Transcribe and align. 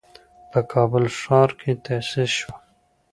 په 0.51 0.59
کابل 0.71 1.03
ښار 1.19 1.49
کې 1.59 1.71
تأسيس 1.85 2.31
شوه. 2.39 2.55